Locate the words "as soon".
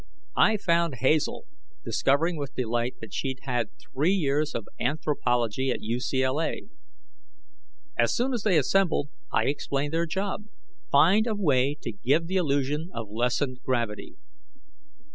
7.99-8.33